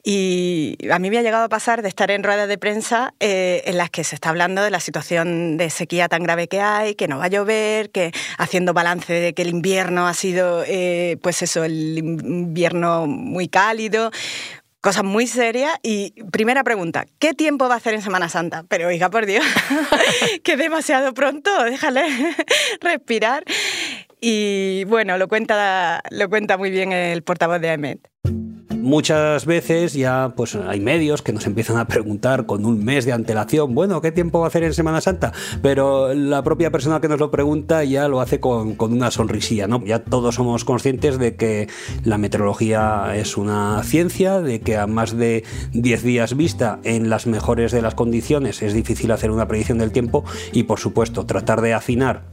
Y 0.04 0.80
a 0.92 0.98
mí 0.98 1.12
me 1.12 1.20
ha 1.20 1.22
llegado 1.22 1.44
a 1.44 1.50
pasar 1.50 1.84
de 1.84 1.90
estar 1.90 2.10
en 2.10 2.24
ruedas 2.24 2.48
de 2.48 2.58
prensa 2.58 3.14
eh, 3.20 3.62
en 3.66 3.78
las 3.78 3.92
que 3.92 4.04
se 4.04 4.16
está 4.16 4.30
hablando 4.30 4.64
de 4.64 4.72
la 4.72 4.80
situación 4.80 5.58
de 5.58 5.70
sequía 5.70 6.08
tan 6.08 6.24
grave 6.24 6.48
que 6.48 6.60
hay, 6.60 6.96
que 6.96 7.08
no 7.08 7.20
va 7.20 7.26
a 7.26 7.28
llover, 7.28 7.92
que 7.92 8.12
haciendo 8.40 8.74
balance 8.74 9.14
de 9.14 9.34
que 9.36 9.44
el 9.44 9.50
invierno 9.50 10.08
ha 10.08 10.16
sido, 10.16 10.64
eh, 10.66 11.18
pues 11.22 11.44
eso, 11.44 11.64
el 11.64 12.00
invierno 12.00 13.06
muy 13.06 13.48
cálido 13.48 14.10
cosas 14.88 15.04
muy 15.04 15.28
serias. 15.28 15.78
Y 15.84 16.14
primera 16.32 16.64
pregunta, 16.64 17.06
¿qué 17.20 17.34
tiempo 17.34 17.68
va 17.68 17.74
a 17.74 17.78
hacer 17.78 17.94
en 17.94 18.02
Semana 18.02 18.30
Santa? 18.30 18.64
Pero 18.70 18.88
oiga, 18.88 19.10
por 19.10 19.26
Dios, 19.26 19.44
que 20.44 20.56
demasiado 20.56 21.14
pronto, 21.14 21.52
déjale 21.66 22.04
respirar. 22.82 23.44
Y 24.22 24.86
bueno, 24.86 25.18
lo 25.18 25.28
cuenta, 25.28 26.02
lo 26.10 26.30
cuenta 26.30 26.58
muy 26.58 26.72
bien 26.72 26.94
el 26.94 27.22
portavoz 27.22 27.60
de 27.60 27.70
AEMET. 27.70 28.00
Muchas 28.88 29.46
veces 29.46 29.92
ya 29.92 30.32
pues 30.34 30.56
hay 30.56 30.80
medios 30.80 31.22
que 31.22 31.34
nos 31.34 31.46
empiezan 31.46 31.76
a 31.76 31.90
preguntar 31.90 32.46
con 32.46 32.66
un 32.66 32.86
mes 32.86 33.04
de 33.04 33.12
antelación, 33.12 33.76
bueno, 33.76 34.00
¿qué 34.00 34.14
tiempo 34.14 34.40
va 34.40 34.46
a 34.46 34.48
hacer 34.48 34.64
en 34.64 34.74
Semana 34.74 35.02
Santa? 35.02 35.34
Pero 35.62 36.14
la 36.14 36.42
propia 36.42 36.72
persona 36.72 37.02
que 37.02 37.10
nos 37.10 37.20
lo 37.20 37.30
pregunta 37.30 37.84
ya 37.84 38.08
lo 38.08 38.22
hace 38.22 38.40
con, 38.40 38.76
con 38.76 38.94
una 38.94 39.12
sonrisilla, 39.12 39.68
¿no? 39.68 39.84
Ya 39.84 40.06
todos 40.06 40.36
somos 40.36 40.64
conscientes 40.64 41.20
de 41.20 41.36
que 41.36 41.68
la 42.06 42.18
meteorología 42.18 43.12
es 43.18 43.36
una 43.36 43.84
ciencia, 43.84 44.40
de 44.40 44.62
que 44.62 44.78
a 44.78 44.88
más 44.88 45.18
de 45.18 45.44
10 45.74 46.04
días 46.04 46.38
vista 46.38 46.80
en 46.86 47.10
las 47.10 47.28
mejores 47.28 47.74
de 47.74 47.82
las 47.82 47.94
condiciones 47.94 48.62
es 48.62 48.74
difícil 48.74 49.12
hacer 49.12 49.32
una 49.32 49.50
predicción 49.50 49.80
del 49.80 49.92
tiempo 49.92 50.24
y 50.54 50.64
por 50.64 50.80
supuesto 50.80 51.26
tratar 51.26 51.60
de 51.60 51.74
afinar 51.74 52.24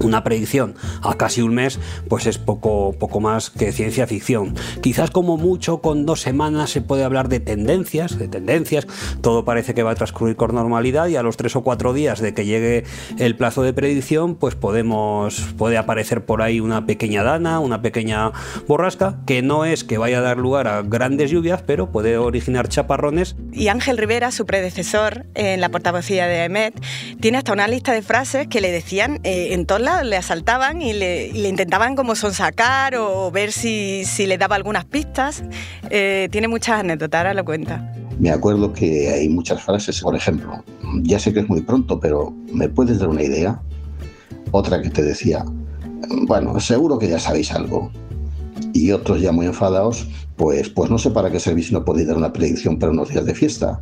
una 0.00 0.24
predicción 0.24 0.74
a 1.02 1.14
casi 1.14 1.42
un 1.42 1.54
mes, 1.54 1.78
pues 2.08 2.26
es 2.26 2.38
poco, 2.38 2.94
poco 2.98 3.20
más 3.20 3.50
que 3.50 3.72
ciencia 3.72 4.06
ficción. 4.06 4.54
Quizás 4.82 5.10
como 5.10 5.36
mucho 5.36 5.80
con 5.80 6.06
dos 6.06 6.20
semanas 6.20 6.70
se 6.70 6.80
puede 6.80 7.04
hablar 7.04 7.28
de 7.28 7.40
tendencias, 7.40 8.18
de 8.18 8.28
tendencias, 8.28 8.86
todo 9.20 9.44
parece 9.44 9.74
que 9.74 9.82
va 9.82 9.92
a 9.92 9.94
transcurrir 9.94 10.36
con 10.36 10.54
normalidad 10.54 11.08
y 11.08 11.16
a 11.16 11.22
los 11.22 11.36
tres 11.36 11.56
o 11.56 11.62
cuatro 11.62 11.92
días 11.92 12.20
de 12.20 12.34
que 12.34 12.44
llegue 12.44 12.84
el 13.18 13.36
plazo 13.36 13.62
de 13.62 13.72
predicción, 13.72 14.34
pues 14.36 14.54
podemos, 14.54 15.54
puede 15.56 15.78
aparecer 15.78 16.24
por 16.24 16.42
ahí 16.42 16.60
una 16.60 16.86
pequeña 16.86 17.22
dana, 17.22 17.60
una 17.60 17.82
pequeña 17.82 18.32
borrasca, 18.66 19.18
que 19.26 19.42
no 19.42 19.64
es 19.64 19.84
que 19.84 19.98
vaya 19.98 20.18
a 20.18 20.22
dar 20.22 20.38
lugar 20.38 20.68
a 20.68 20.82
grandes 20.82 21.30
lluvias, 21.30 21.62
pero 21.62 21.90
puede 21.90 22.18
originar 22.18 22.68
chaparrones. 22.68 23.36
Y 23.52 23.68
Ángel 23.68 23.98
Rivera, 23.98 24.30
su 24.30 24.46
predecesor 24.46 25.26
en 25.34 25.60
la 25.60 25.68
portavocía 25.68 26.26
de 26.26 26.44
EMET, 26.44 26.74
tiene 27.20 27.38
hasta 27.38 27.52
una 27.52 27.68
lista 27.68 27.92
de 27.92 28.02
frases 28.02 28.46
que 28.48 28.60
le 28.60 28.70
decían 28.70 29.20
eh, 29.24 29.48
en 29.52 29.66
le 29.80 30.16
asaltaban 30.16 30.82
y 30.82 30.92
le, 30.92 31.48
intentaban 31.48 31.96
como 31.96 32.14
sonsacar 32.14 32.96
o 32.96 33.30
ver 33.30 33.52
si, 33.52 34.04
le 34.26 34.38
daba 34.38 34.56
algunas 34.56 34.84
pistas. 34.84 35.42
Eh, 35.90 36.28
tiene 36.30 36.48
muchas 36.48 36.80
anécdotas, 36.80 37.18
ahora 37.18 37.34
lo 37.34 37.44
cuenta. 37.44 37.92
Me 38.18 38.30
acuerdo 38.30 38.72
que 38.72 39.08
hay 39.10 39.28
muchas 39.28 39.62
frases, 39.62 40.00
por 40.00 40.14
ejemplo, 40.14 40.62
ya 41.02 41.18
sé 41.18 41.32
que 41.32 41.40
es 41.40 41.48
muy 41.48 41.62
pronto, 41.62 41.98
pero 41.98 42.34
¿me 42.52 42.68
puedes 42.68 42.98
dar 42.98 43.08
una 43.08 43.22
idea? 43.22 43.60
Otra 44.50 44.82
que 44.82 44.90
te 44.90 45.02
decía, 45.02 45.44
bueno, 46.26 46.58
seguro 46.60 46.98
que 46.98 47.08
ya 47.08 47.18
sabéis 47.18 47.52
algo. 47.52 47.90
Y 48.74 48.92
otros 48.92 49.20
ya 49.20 49.32
muy 49.32 49.46
enfadados, 49.46 50.06
pues, 50.36 50.68
pues 50.68 50.90
no 50.90 50.98
sé 50.98 51.10
para 51.10 51.30
qué 51.30 51.40
servicio 51.40 51.78
no 51.78 51.84
podéis 51.84 52.08
dar 52.08 52.16
una 52.16 52.32
predicción 52.32 52.78
para 52.78 52.92
unos 52.92 53.08
días 53.08 53.24
de 53.24 53.34
fiesta. 53.34 53.80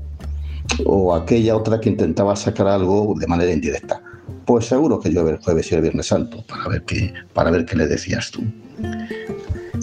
O 0.84 1.14
aquella 1.14 1.56
otra 1.56 1.80
que 1.80 1.88
intentaba 1.88 2.36
sacar 2.36 2.68
algo 2.68 3.14
de 3.18 3.26
manera 3.26 3.52
indirecta. 3.52 4.00
Pues 4.48 4.64
seguro 4.64 4.98
que 4.98 5.10
llueve 5.10 5.32
el 5.32 5.36
jueves 5.36 5.70
y 5.70 5.74
el 5.74 5.82
viernes 5.82 6.06
santo, 6.06 6.42
para 6.48 6.66
ver 6.68 6.82
qué, 6.84 7.12
para 7.34 7.50
ver 7.50 7.66
qué 7.66 7.76
le 7.76 7.86
decías 7.86 8.30
tú. 8.30 8.42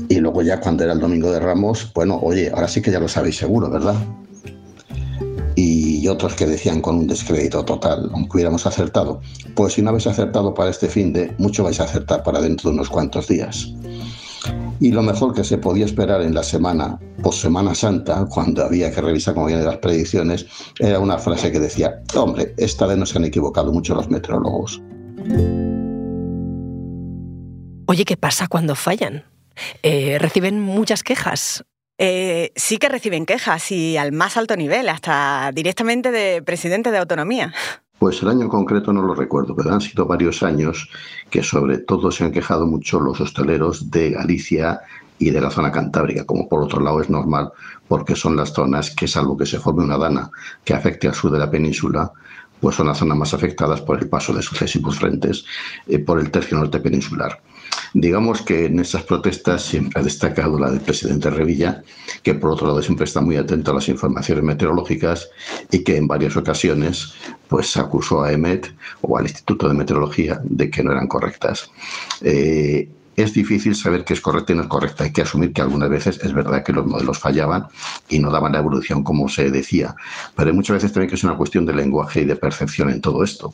Y 0.10 0.16
luego 0.16 0.42
ya 0.42 0.60
cuando 0.60 0.84
era 0.84 0.94
el 0.94 1.00
domingo 1.00 1.32
de 1.32 1.40
Ramos, 1.40 1.92
bueno, 1.94 2.20
oye, 2.20 2.50
ahora 2.50 2.68
sí 2.68 2.82
que 2.82 2.90
ya 2.90 3.00
lo 3.00 3.08
sabéis 3.08 3.38
seguro, 3.38 3.70
¿verdad? 3.70 3.94
Y 5.56 6.08
otros 6.08 6.34
que 6.34 6.48
decían 6.48 6.82
con 6.82 6.96
un 6.96 7.06
descrédito 7.06 7.64
total, 7.64 8.10
aunque 8.12 8.38
hubiéramos 8.38 8.66
acertado, 8.66 9.22
pues 9.54 9.74
si 9.74 9.84
no 9.84 9.92
habéis 9.92 10.08
acertado 10.08 10.56
para 10.56 10.72
este 10.72 10.88
fin 10.88 11.14
de, 11.14 11.32
mucho 11.38 11.64
vais 11.64 11.80
a 11.80 11.84
acertar 11.84 12.24
para 12.24 12.42
dentro 12.42 12.72
de 12.72 12.78
unos 12.78 12.90
cuantos 12.90 13.28
días. 13.28 13.72
Y 14.80 14.92
lo 14.92 15.02
mejor 15.02 15.34
que 15.34 15.44
se 15.44 15.58
podía 15.58 15.86
esperar 15.86 16.22
en 16.22 16.34
la 16.34 16.44
semana, 16.44 17.00
post 17.24 17.42
Semana 17.42 17.74
Santa, 17.74 18.26
cuando 18.30 18.64
había 18.64 18.92
que 18.92 19.02
revisar 19.02 19.34
como 19.34 19.48
vienen 19.48 19.66
las 19.66 19.78
predicciones, 19.78 20.46
era 20.80 21.00
una 21.00 21.18
frase 21.18 21.52
que 21.52 21.60
decía, 21.60 22.02
hombre, 22.16 22.54
esta 22.58 22.86
vez 22.86 22.98
no 22.98 23.06
se 23.06 23.18
han 23.18 23.26
equivocado 23.26 23.72
mucho 23.72 23.96
los 23.96 24.10
meteorólogos. 24.10 24.82
Oye, 27.88 28.04
¿qué 28.04 28.18
pasa 28.18 28.48
cuando 28.48 28.76
fallan? 28.76 29.24
Eh, 29.84 30.18
¿Reciben 30.20 30.60
muchas 30.60 31.04
quejas? 31.04 31.64
Eh, 31.98 32.52
sí 32.56 32.78
que 32.78 32.90
reciben 32.90 33.26
quejas 33.26 33.72
y 33.72 33.96
al 33.96 34.12
más 34.12 34.36
alto 34.36 34.58
nivel, 34.58 34.90
hasta 34.90 35.52
directamente 35.54 36.12
de 36.12 36.42
presidente 36.42 36.92
de 36.92 36.98
autonomía. 36.98 37.54
Pues 38.00 38.22
el 38.22 38.30
año 38.30 38.44
en 38.44 38.50
concreto 38.50 38.92
no 38.92 39.02
lo 39.02 39.16
recuerdo, 39.16 39.56
pero 39.56 39.74
han 39.74 39.82
sido 39.82 40.06
varios 40.06 40.44
años 40.44 40.90
que 41.30 41.42
sobre 41.44 41.78
todo 41.80 42.12
se 42.12 42.26
han 42.26 42.32
quejado 42.32 42.68
mucho 42.68 43.00
los 43.00 43.22
hosteleros 43.22 43.90
de 43.90 44.12
Galicia 44.12 44.82
y 45.18 45.30
de 45.30 45.42
la 45.42 45.50
zona 45.50 45.72
cantábrica, 45.72 46.26
como 46.26 46.50
por 46.50 46.62
otro 46.62 46.82
lado 46.82 47.02
es 47.02 47.10
normal, 47.10 47.52
porque 47.88 48.16
son 48.16 48.36
las 48.36 48.54
zonas 48.54 48.94
que, 48.94 49.08
salvo 49.08 49.38
que 49.38 49.46
se 49.46 49.60
forme 49.60 49.84
una 49.84 49.98
dana 49.98 50.30
que 50.64 50.74
afecte 50.74 51.08
al 51.08 51.16
sur 51.16 51.32
de 51.32 51.40
la 51.40 51.50
península, 51.50 52.12
pues 52.60 52.76
son 52.76 52.88
las 52.88 52.98
zonas 52.98 53.18
más 53.18 53.34
afectadas 53.34 53.82
por 53.82 53.98
el 53.98 54.10
paso 54.10 54.34
de 54.34 54.42
sucesivos 54.42 55.00
frentes 55.00 55.46
eh, 55.88 56.00
por 56.00 56.20
el 56.20 56.32
tercio 56.32 56.58
norte 56.58 56.80
peninsular. 56.80 57.40
Digamos 57.98 58.42
que 58.42 58.66
en 58.66 58.82
esas 58.82 59.04
protestas 59.04 59.64
siempre 59.64 60.02
ha 60.02 60.04
destacado 60.04 60.60
la 60.60 60.70
del 60.70 60.82
presidente 60.82 61.30
Revilla, 61.30 61.82
que 62.24 62.34
por 62.34 62.52
otro 62.52 62.68
lado 62.68 62.82
siempre 62.82 63.06
está 63.06 63.22
muy 63.22 63.38
atento 63.38 63.72
a 63.72 63.76
las 63.76 63.88
informaciones 63.88 64.44
meteorológicas 64.44 65.30
y 65.72 65.82
que 65.82 65.96
en 65.96 66.06
varias 66.06 66.36
ocasiones 66.36 67.14
pues 67.48 67.78
acusó 67.78 68.22
a 68.22 68.34
EMET 68.34 68.68
o 69.00 69.18
al 69.18 69.24
Instituto 69.24 69.70
de 69.70 69.76
Meteorología 69.76 70.42
de 70.44 70.70
que 70.70 70.84
no 70.84 70.92
eran 70.92 71.08
correctas. 71.08 71.72
Eh, 72.20 72.90
es 73.16 73.34
difícil 73.34 73.76
saber 73.76 74.04
qué 74.04 74.14
es 74.14 74.20
correcto 74.20 74.52
y 74.52 74.58
no 74.58 74.64
es 74.64 74.68
correcto. 74.68 75.06
Hay 75.06 75.14
que 75.14 75.22
asumir 75.22 75.54
que 75.54 75.62
algunas 75.62 75.90
veces 75.90 76.20
es 76.22 76.34
verdad 76.34 76.66
que 76.66 76.74
los 76.74 76.86
modelos 76.86 77.18
fallaban 77.18 77.68
y 78.10 78.20
no 78.20 78.30
daban 78.30 78.52
la 78.52 78.60
evolución 78.60 79.06
como 79.06 79.30
se 79.30 79.50
decía, 79.52 79.96
pero 80.36 80.54
muchas 80.54 80.76
veces 80.76 80.92
también 80.92 81.10
que 81.10 81.16
es 81.16 81.24
una 81.24 81.38
cuestión 81.38 81.66
de 81.66 81.74
lenguaje 81.74 82.24
y 82.24 82.26
de 82.26 82.36
percepción 82.36 82.90
en 82.90 83.00
todo 83.00 83.24
esto. 83.24 83.54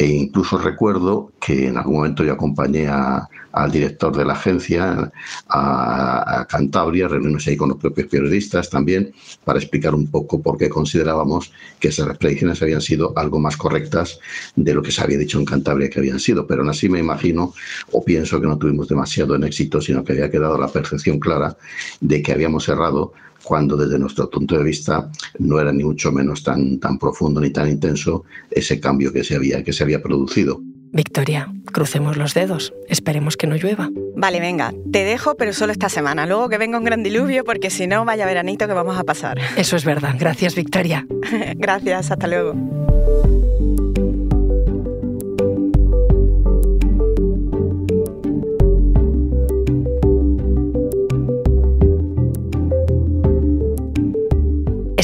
E 0.00 0.06
incluso 0.06 0.56
recuerdo 0.56 1.30
que 1.38 1.66
en 1.68 1.76
algún 1.76 1.96
momento 1.96 2.24
yo 2.24 2.32
acompañé 2.32 2.88
al 2.88 3.70
director 3.70 4.16
de 4.16 4.24
la 4.24 4.32
agencia 4.32 5.12
a, 5.46 6.46
Cantabria, 6.48 7.06
reunirnos 7.06 7.46
ahí 7.46 7.54
con 7.54 7.68
los 7.68 7.76
propios 7.76 8.08
periodistas 8.08 8.70
también, 8.70 9.12
para 9.44 9.58
explicar 9.58 9.94
un 9.94 10.06
poco 10.06 10.40
por 10.40 10.56
qué 10.56 10.70
considerábamos 10.70 11.52
que 11.78 11.88
esas 11.88 12.16
predicciones 12.16 12.62
habían 12.62 12.80
sido 12.80 13.12
algo 13.14 13.38
más 13.40 13.58
correctas 13.58 14.18
de 14.56 14.72
lo 14.72 14.80
que 14.80 14.90
se 14.90 15.02
había 15.02 15.18
dicho 15.18 15.38
en 15.38 15.44
Cantabria 15.44 15.90
que 15.90 15.98
habían 15.98 16.18
sido. 16.18 16.46
Pero 16.46 16.62
aún 16.62 16.70
así 16.70 16.88
me 16.88 16.98
imagino 16.98 17.52
o 17.92 18.02
pienso 18.02 18.40
que 18.40 18.46
no 18.46 18.56
tuvimos 18.56 18.88
demasiado 18.88 19.34
en 19.34 19.44
éxito, 19.44 19.82
sino 19.82 20.02
que 20.02 20.14
había 20.14 20.30
quedado 20.30 20.56
la 20.56 20.68
percepción 20.68 21.20
clara 21.20 21.58
de 22.00 22.22
que 22.22 22.32
habíamos 22.32 22.66
errado 22.70 23.12
cuando 23.42 23.76
desde 23.76 23.98
nuestro 23.98 24.28
punto 24.28 24.56
de 24.56 24.64
vista 24.64 25.10
no 25.38 25.60
era 25.60 25.72
ni 25.72 25.84
mucho 25.84 26.12
menos 26.12 26.42
tan, 26.42 26.78
tan 26.78 26.98
profundo 26.98 27.40
ni 27.40 27.50
tan 27.50 27.68
intenso 27.68 28.24
ese 28.50 28.80
cambio 28.80 29.12
que 29.12 29.24
se 29.24 29.36
había, 29.36 29.64
que 29.64 29.72
se 29.72 29.82
había 29.90 30.02
producido. 30.02 30.60
Victoria, 30.92 31.52
crucemos 31.72 32.16
los 32.16 32.34
dedos, 32.34 32.72
esperemos 32.88 33.36
que 33.36 33.46
no 33.46 33.54
llueva. 33.54 33.90
Vale, 34.16 34.40
venga, 34.40 34.72
te 34.90 35.04
dejo, 35.04 35.36
pero 35.36 35.52
solo 35.52 35.72
esta 35.72 35.88
semana. 35.88 36.26
Luego 36.26 36.48
que 36.48 36.58
venga 36.58 36.78
un 36.78 36.84
gran 36.84 37.02
diluvio, 37.02 37.44
porque 37.44 37.70
si 37.70 37.86
no, 37.86 38.04
vaya 38.04 38.26
veranito 38.26 38.66
que 38.66 38.72
vamos 38.72 38.98
a 38.98 39.04
pasar. 39.04 39.38
Eso 39.56 39.76
es 39.76 39.84
verdad. 39.84 40.14
Gracias, 40.18 40.54
Victoria. 40.56 41.06
Gracias, 41.56 42.10
hasta 42.10 42.26
luego. 42.26 42.54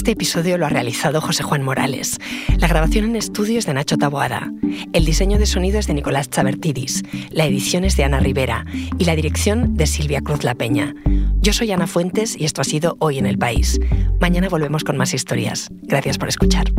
Este 0.07 0.13
episodio 0.13 0.57
lo 0.57 0.67
ha 0.67 0.69
realizado 0.69 1.21
José 1.21 1.43
Juan 1.43 1.65
Morales. 1.65 2.19
La 2.59 2.69
grabación 2.69 3.07
en 3.07 3.17
estudio 3.17 3.59
es 3.59 3.67
de 3.67 3.75
Nacho 3.75 3.97
Taboada. 3.97 4.53
El 4.93 5.05
diseño 5.05 5.37
de 5.37 5.47
sonido 5.47 5.81
es 5.81 5.89
de 5.89 5.95
Nicolás 5.95 6.31
Chabertidis. 6.31 7.03
La 7.31 7.45
edición 7.45 7.83
es 7.83 7.97
de 7.97 8.05
Ana 8.05 8.21
Rivera. 8.21 8.65
Y 8.99 9.05
la 9.05 9.17
dirección 9.17 9.75
de 9.75 9.89
Silvia 9.89 10.21
Cruz 10.21 10.45
La 10.45 10.55
Peña. 10.55 10.95
Yo 11.41 11.53
soy 11.53 11.73
Ana 11.73 11.89
Fuentes 11.89 12.37
y 12.39 12.45
esto 12.45 12.61
ha 12.61 12.65
sido 12.65 12.95
Hoy 13.01 13.19
en 13.19 13.27
el 13.27 13.37
País. 13.37 13.81
Mañana 14.21 14.49
volvemos 14.49 14.85
con 14.85 14.97
más 14.97 15.13
historias. 15.13 15.71
Gracias 15.83 16.19
por 16.19 16.29
escuchar. 16.29 16.73